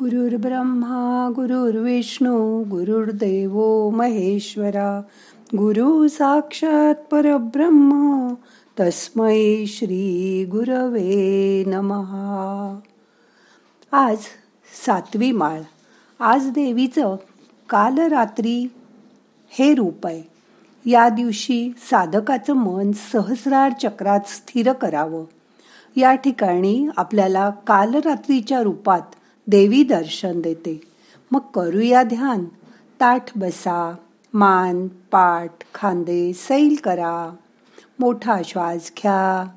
[0.00, 5.02] गुरुर् ब्रह्मा गुरुर्विष्णू गुरुर्देव महेश्वरा
[5.54, 8.34] गुरु साक्षात परब्रह्म
[8.80, 12.78] तस्मै श्री गुरवे नमहा
[13.92, 14.16] आज
[14.86, 15.60] सातवी माळ.
[16.20, 17.16] आज देवीचं
[17.68, 18.72] काल रात्री
[19.48, 20.22] हे रूप आहे.
[20.90, 25.24] या दिवशी साधकाचं मन सहस्रार चक्रात स्थिर करावं.
[25.96, 29.02] या ठिकाणी आपल्याला कालरात्रीच्या रूपात
[29.46, 30.80] देवी दर्शन देते.
[31.30, 32.44] मग करूया ध्यान.
[33.00, 33.94] ताठ बसा
[34.34, 37.34] मान पाठ खांदे सैल करा.
[37.98, 39.50] मोठा श्वास घ्या.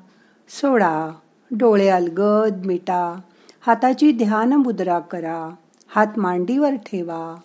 [0.48, 1.10] सोडा.
[1.50, 3.20] डोळे अलगद मिटा.
[3.60, 5.54] हाताची ध्यान मुद्रा करा.
[5.88, 7.36] हात मांडीवर ठेवा.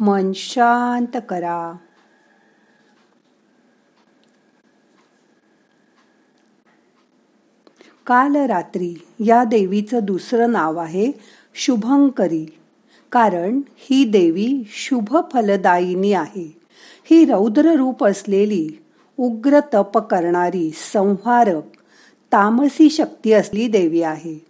[0.00, 1.76] मन शांत करा.
[8.06, 11.12] काल रात्री या देवीचं दुसरं नाव आहे
[11.58, 12.46] शुभंकरी.
[13.12, 16.56] कारण ही देवी शुभ फलदायिनी आहे.
[17.10, 18.68] ही रौद्र रूप असलेली
[19.18, 21.62] उग्र तप करणारी संहारक
[22.32, 24.46] तामसी शक्ती असली देवी आहे.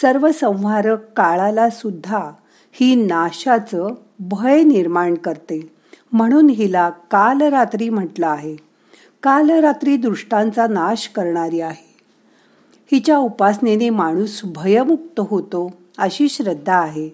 [0.00, 2.30] सर्व संहारक काळाला सुद्धा
[2.72, 3.88] ही नाशाचं
[4.20, 5.72] भय निर्माण करते.
[6.12, 8.56] म्हणून हिला कालरात्री म्हटलं आहे.
[9.22, 11.96] कालरात्री दृष्टांचा नाश करणारी आहे.
[12.92, 15.70] हिच्या उपासनेने माणूस भयमुक्त होतो.
[15.98, 17.10] अशी श्रद्धा आहे.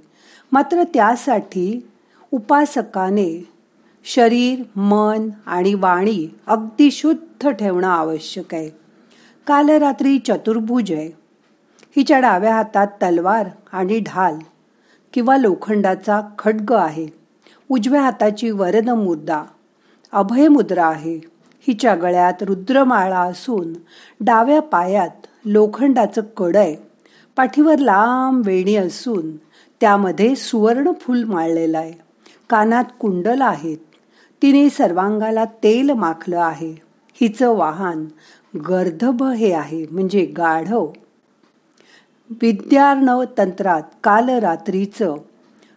[0.52, 1.88] मात्र त्यासाठी
[2.32, 3.48] उपासकाने
[4.04, 8.70] शरीर मन आणि वाणी अगदी शुद्ध ठेवणं आवश्यक आहे.
[9.46, 11.10] काल रात्री चतुर्भुज आहे.
[11.96, 14.38] हिच्या डाव्या हातात तलवार आणि ढाल
[15.12, 17.06] किंवा लोखंडाचा खड्ग आहे.
[17.70, 19.44] उजव्या हाताची वरद मुद्रा
[20.12, 21.16] अभय मुद्रा आहे.
[21.68, 23.72] हिच्या गळ्यात रुद्रमाळा असून
[24.20, 26.91] डाव्या पायात लोखंडाचं कड आहे.
[27.36, 29.36] पाठीवर लांब वेणी असून
[29.80, 31.92] त्यामध्ये सुवर्ण फूल माळलेलं आहे.
[32.50, 33.78] कानात कुंडल आहेत.
[34.42, 36.74] तिने सर्वांगाला तेल माखलं आहे.
[37.20, 38.04] हिचं वाहन
[38.68, 40.90] गर्धभ हे आहे म्हणजे गाढव.
[42.30, 45.16] विद्यार्णव तंत्रात काल रात्रीचं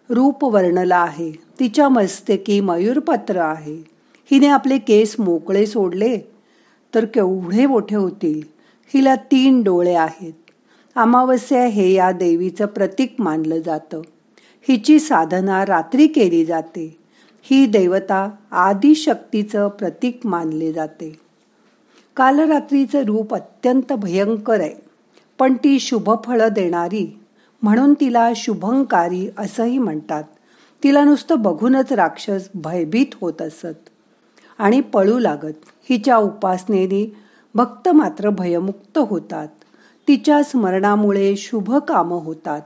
[0.10, 1.32] रूप वर्णलं आहे.
[1.32, 3.84] तिच्या मस्तकी मयूरपत्र आहे.
[4.32, 6.20] हिने आपले केस मोकळे सोडले
[6.96, 8.42] तर केवढे मोठे होतील?
[8.94, 10.34] हिला तीन डोळे आहेत.
[10.96, 14.02] अमावस्या हे या देवीचं प्रतीक मानलं जातं.
[14.68, 16.98] हिची साधना रात्री केली जाते.
[17.42, 21.20] ही देवता आदिशक्तीचं प्रतीक मानले जाते.
[22.16, 24.74] कालरात्रीचं रूप अत्यंत भयंकर आहे.
[25.40, 27.20] पण ती शुभफळं देणारी
[27.62, 30.24] म्हणून तिला शुभंकारी असंही म्हणतात.
[30.84, 33.90] तिला नुसतं बघूनच राक्षस भयभीत होत असत.
[34.58, 35.54] आणि पळू लागत.
[35.90, 37.18] हिच्या उपासनेने
[37.56, 39.48] भक्त मात्र भयमुक्त होतात.
[40.08, 42.62] तिच्या स्मरणामुळे शुभ काम होतात.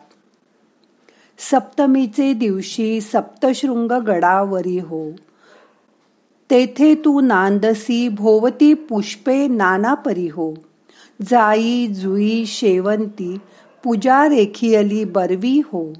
[1.37, 5.11] सप्तमीचे दिवशी सप्तशृंग गडावरी हो.
[6.49, 10.53] तेथे तू नांदसी भोवती पुष्पे नाना परी हो.
[11.21, 13.37] जाई जुई शेवंती
[13.83, 15.93] पूजा रेखियली बरवी हो.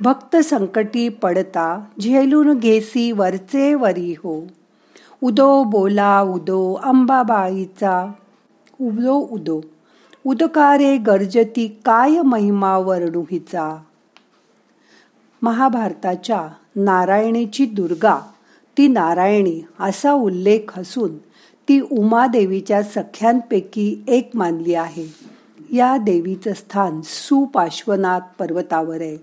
[0.00, 4.42] भक्त संकटी पडता झेलून घेसी वरचे वरी हो.
[5.22, 8.12] उदो बोला उदो अंबाबाईचा
[8.80, 9.60] उदो उदो.
[10.26, 13.76] उदकारे गर्जती काय महिमा वर्णुहीचा
[15.42, 18.18] महाभारताच्या नारायणीची दुर्गा
[18.78, 21.18] ती नारायणी असा उल्लेख असून
[21.68, 25.06] ती उमादेवीच्या सख्यांपैकी एक मानली आहे.
[25.72, 29.18] या देवीचं स्थान सुपार्श्वनाथ पर्वतावर आहे.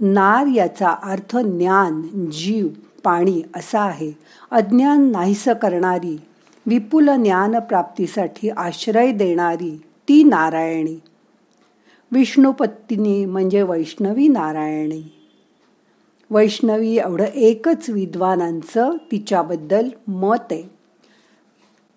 [0.00, 2.66] नार याचा अर्थ ज्ञान जीव
[3.04, 4.12] पाणी असा आहे.
[4.50, 6.20] अज्ञान नाहीसं करणारी
[6.66, 11.00] विपुल ज्ञानप्राप्तीसाठी आश्रय देणारी ती नारायणी.
[12.12, 15.28] विष्णुपत्नी म्हणजे वैष्णवी नारायणी.
[16.30, 20.62] वैष्णवी एवढं एकच विद्वानांचं तिच्याबद्दल मत आहे.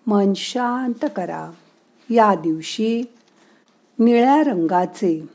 [0.06, 1.50] मन शांत करा.
[2.10, 3.02] या दिवशी
[3.98, 5.26] निळ्या रंगाचे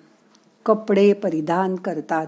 [0.66, 2.28] कपडे परिधान करतात.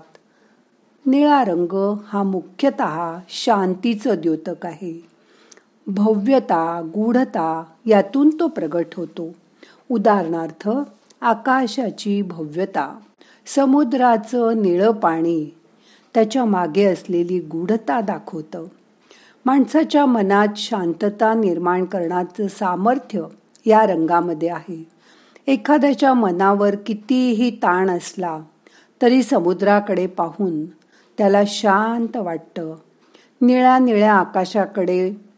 [1.06, 5.11] निळा रंग हा मुख्यतः शांतीचं द्योतक आहे.
[5.88, 9.36] भव्यता गूढता यातून तो प्रगट होतो.
[9.92, 10.70] उदाहरणार्थ
[11.22, 13.00] आकाशाची भव्यता
[13.46, 15.56] समुद्राचं निळं पाणी
[16.14, 18.66] त्याच्यामागे असलेली गूढता दाखवतं.
[19.46, 23.24] माणसाच्या मनात शांतता निर्माण करण्याचं सामर्थ्य
[23.66, 24.90] या रंगामध्ये आहे.
[25.48, 28.40] एखाद्याच्या मनावर कितीही ताण असला
[29.02, 30.66] तरी समुद्राकडे पाहून
[31.18, 32.76] त्याला शांत वाटतं.
[33.42, 35.31] निळ्या निळ्या आकाशाकडे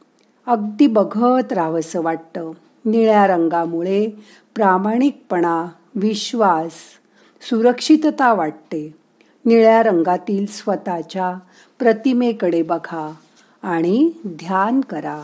[0.45, 2.51] अगदी बघत राहावंसं वाटतं.
[2.85, 4.07] निळ्या रंगामुळे
[4.55, 6.71] प्रामाणिकपणा विश्वास
[7.41, 8.95] सुरक्षितता वाटते.
[9.45, 11.37] निळ्या रंगातील स्वतःच्या
[11.79, 13.13] प्रतिमेकडे बघा
[13.63, 15.23] आणि ध्यान करा.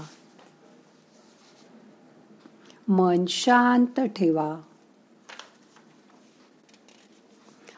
[2.88, 4.56] मन शांत ठेवा.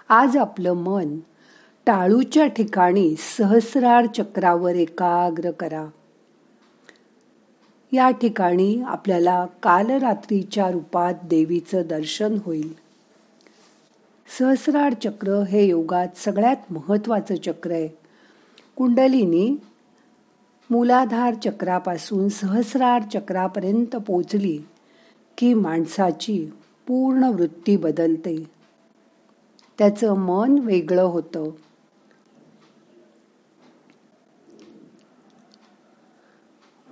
[0.09, 1.17] आज आपलं मन
[1.85, 5.85] टाळूच्या ठिकाणी सहस्रार चक्रावर एकाग्र करा.
[7.93, 12.73] या ठिकाणी आपल्याला कालरात्रीच्या रूपात देवीचं दर्शन होईल.
[14.39, 17.87] सहस्रार चक्र हे योगात सगळ्यात महत्त्वाचं चक्र आहे.
[18.75, 19.55] कुंडलिनी
[20.69, 24.59] मूलाधार चक्रापासून सहस्रार चक्रापर्यंत पोचली
[25.37, 26.49] की माणसाची
[26.87, 28.43] पूर्ण वृत्ती बदलते.
[29.77, 31.49] त्याचं मन वेगळं होतं.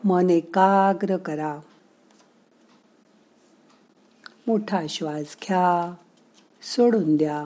[0.04, 1.60] मन एकाग्र करा.
[4.48, 5.96] मोठा श्वास घ्या
[6.62, 7.46] सोडून द्या.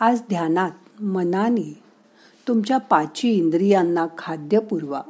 [0.00, 1.82] आज ध्यानात मनाने
[2.48, 5.02] तुमच्या पाची इंद्रियांना खाद्य पुरवा.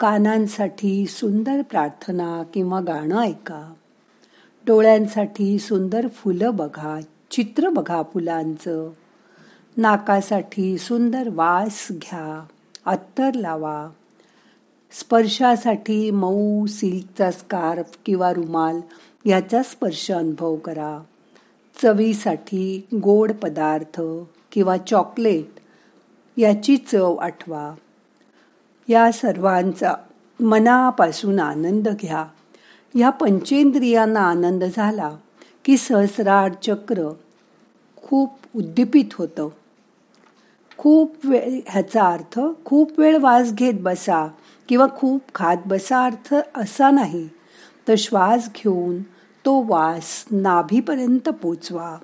[0.00, 3.74] कानांसाठी सुंदर प्रार्थना किंवा गाणं ऐका.
[4.66, 8.90] डोळ्यांसाठी सुंदर फुलं बघा चित्र बघा फुलांचं.
[9.76, 12.44] नाकासाठी सुंदर वास घ्या
[12.86, 13.88] अत्तर लावा.
[15.00, 18.80] स्पर्शासाठी मऊ सिल्कचा स्कार्फ किंवा रुमाल
[19.24, 20.98] याचा स्पर्श अनुभव करा.
[21.82, 24.00] चवीसाठी गोड पदार्थ
[24.52, 25.60] किंवा चॉकलेट
[26.36, 27.74] याची चव आठवा.
[28.88, 29.94] या सर्वांचा
[30.40, 32.26] मनापासून आनंद घ्या.
[32.96, 35.10] या पंचेंद्रियांना आनंद झाला
[35.64, 37.08] की सहस्रार चक्र
[37.96, 39.48] खूप उद्दीपित होतं.
[40.78, 44.26] खूप वेळ ह्याचा अर्थ खूप वेळ वास घेत बसा
[44.68, 47.26] किंवा खूप खात बसा अर्थ असा नाही
[47.88, 48.98] तर श्वास घेऊन
[49.44, 51.96] तो वास नाभीपर्यंत पोचवा.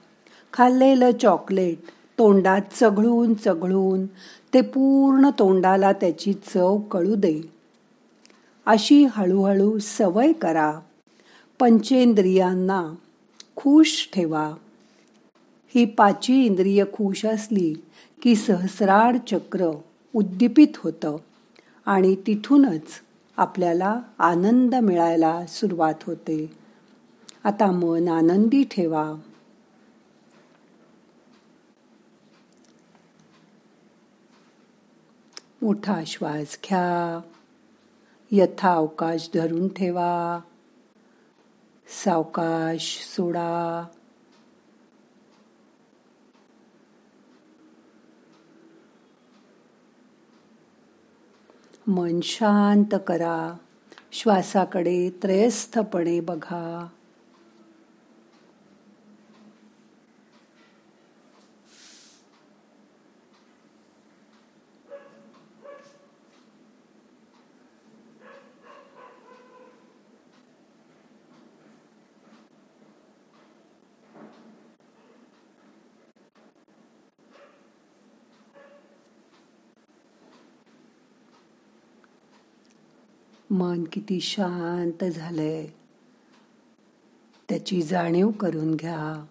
[0.53, 4.07] खाल्लेलं चॉकलेट तोंडात चघळून चघळून
[4.55, 7.62] ते पूर्ण तोंडाला त्याची चव कळू दे.
[8.67, 10.81] अशी हळूहळू सवय करा.
[11.61, 12.95] पंचेंद्रियांना
[13.57, 14.55] खुश ठेवा.
[15.75, 17.75] ही पाची इंद्रिय खुश असली
[18.23, 19.71] की सहस्रार चक्र
[20.15, 21.17] उद्दीपित होतं
[21.87, 22.83] आणि तिथूनच
[23.37, 26.53] आपल्याला आनंद मिळायला सुरुवात होते.
[27.45, 29.15] आता मन आनंदी ठेवा.
[35.63, 37.21] मोठा श्वास घ्या.
[38.35, 40.41] यथा अवकाश धरून ठेवा.
[42.05, 43.87] सावकाश सोडा.
[51.87, 53.57] मन शांत करा.
[54.13, 56.87] श्वासाकडे त्रयस्थपणे बघा.
[83.53, 85.67] मन किती शांत झालंय.
[87.49, 89.27] त्याची जाणीव करून घ्या.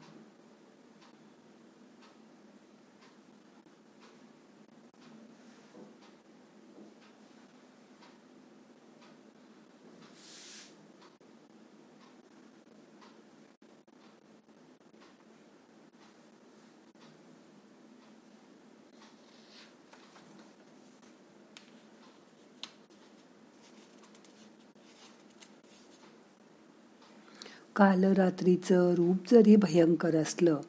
[27.75, 30.59] काल रात्रीचं रूप जरी भयंकर असलं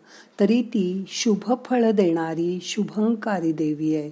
[0.40, 4.10] तरी ती शुभ फळ देणारी शुभंकारी देवी आहे.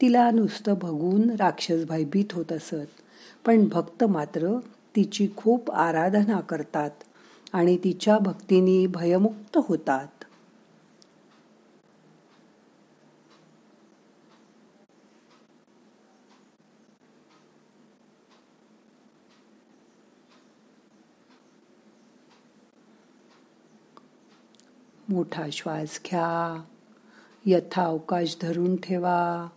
[0.00, 3.00] तिला नुसतं बघून राक्षस भयभीत होत असत
[3.46, 4.58] पण भक्त मात्र
[4.96, 6.90] तिची खूप आराधना करतात
[7.52, 10.19] आणि तिच्या भक्तीने भयमुक्त होतात.
[25.10, 26.62] मोठा श्वास घ्या.
[27.46, 29.48] यथा अवकाश धरून ठेवा.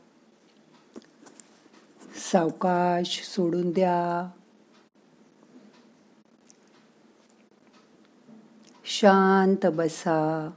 [2.32, 4.30] सावकाश सोडून द्या.
[8.86, 10.52] शांत बसा.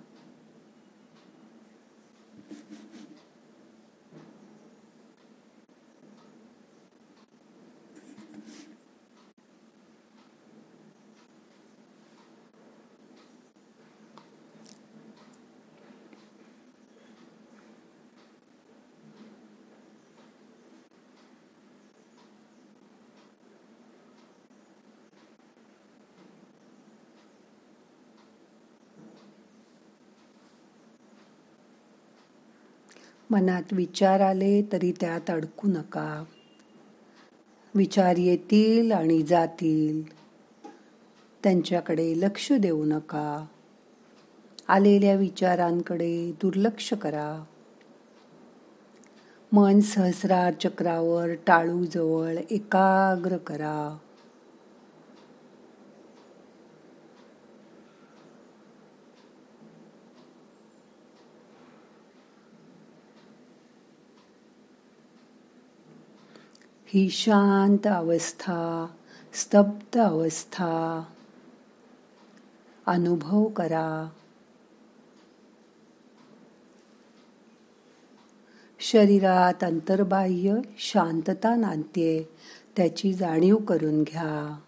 [33.30, 36.24] मनात विचार आले तरी त्यात अडकू नका.
[37.74, 40.16] विचार येतील आणि जातील.
[41.42, 43.46] त्यांच्याकडे लक्ष देऊ नका.
[44.68, 47.44] आलेल्या विचारांकडे दुर्लक्ष करा.
[49.52, 53.98] मन सहस्रार चक्रावर टाळूजवळ एकाग्र करा.
[66.88, 68.86] ही शांत अवस्था
[69.32, 71.04] स्तब्ध अवस्था.
[72.86, 74.08] अनुभव करा.
[78.80, 82.28] शरीरात अंतर्बाह्य शांतता नांदते
[82.76, 84.58] त्याची जाणीव करून घ्या.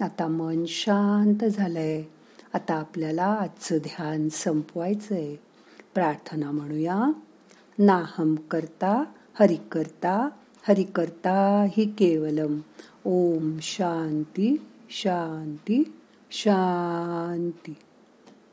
[0.00, 2.02] आता मन शांत झालंय.
[2.54, 5.34] आता आपल्याला आजचं ध्यान संपवायचंय.
[5.94, 7.12] प्रार्थना म्हणूया.
[7.78, 9.04] नाहम करता
[9.40, 10.28] हरि करता
[10.68, 12.60] हरि करता हि केवलम.
[13.04, 14.56] ओम शांती
[14.90, 15.92] शांती
[16.30, 17.74] शांती.